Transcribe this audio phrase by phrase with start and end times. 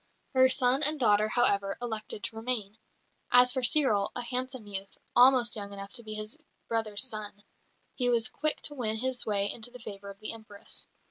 [0.33, 2.79] Her son and daughter, however, elected to remain.
[3.31, 7.43] As for Cyril, a handsome youth, almost young enough to be his brother's son,
[7.93, 10.87] he was quick to win his way into the favour of the Empress.